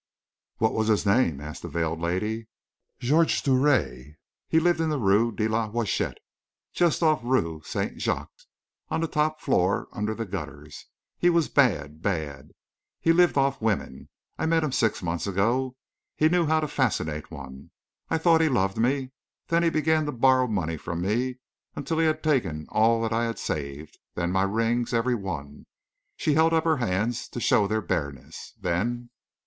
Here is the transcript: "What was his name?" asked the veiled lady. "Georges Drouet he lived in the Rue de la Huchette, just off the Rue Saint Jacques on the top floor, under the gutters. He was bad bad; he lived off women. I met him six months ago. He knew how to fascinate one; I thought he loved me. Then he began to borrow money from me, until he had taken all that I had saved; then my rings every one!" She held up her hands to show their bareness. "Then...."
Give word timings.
"What 0.57 0.73
was 0.73 0.87
his 0.87 1.05
name?" 1.05 1.39
asked 1.39 1.61
the 1.61 1.67
veiled 1.67 1.99
lady. 1.99 2.47
"Georges 2.99 3.39
Drouet 3.43 4.15
he 4.47 4.59
lived 4.59 4.81
in 4.81 4.89
the 4.89 4.97
Rue 4.97 5.31
de 5.31 5.47
la 5.47 5.69
Huchette, 5.69 6.17
just 6.73 7.03
off 7.03 7.21
the 7.21 7.27
Rue 7.27 7.61
Saint 7.63 8.01
Jacques 8.01 8.31
on 8.89 9.01
the 9.01 9.07
top 9.07 9.39
floor, 9.39 9.87
under 9.91 10.15
the 10.15 10.25
gutters. 10.25 10.87
He 11.19 11.29
was 11.29 11.49
bad 11.49 12.01
bad; 12.01 12.49
he 12.99 13.13
lived 13.13 13.37
off 13.37 13.61
women. 13.61 14.09
I 14.39 14.47
met 14.47 14.63
him 14.63 14.71
six 14.71 15.03
months 15.03 15.27
ago. 15.27 15.75
He 16.15 16.29
knew 16.29 16.47
how 16.47 16.61
to 16.61 16.67
fascinate 16.67 17.29
one; 17.29 17.69
I 18.09 18.17
thought 18.17 18.41
he 18.41 18.49
loved 18.49 18.79
me. 18.79 19.11
Then 19.49 19.61
he 19.61 19.69
began 19.69 20.07
to 20.07 20.11
borrow 20.11 20.47
money 20.47 20.77
from 20.77 21.01
me, 21.01 21.35
until 21.75 21.99
he 21.99 22.07
had 22.07 22.23
taken 22.23 22.65
all 22.69 23.03
that 23.03 23.13
I 23.13 23.25
had 23.25 23.37
saved; 23.37 23.99
then 24.15 24.31
my 24.31 24.41
rings 24.45 24.95
every 24.95 25.13
one!" 25.13 25.67
She 26.17 26.33
held 26.33 26.53
up 26.55 26.63
her 26.63 26.77
hands 26.77 27.27
to 27.27 27.39
show 27.39 27.67
their 27.67 27.81
bareness. 27.81 28.55
"Then...." 28.59 29.11